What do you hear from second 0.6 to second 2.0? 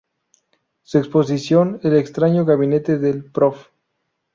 Su exposición: “El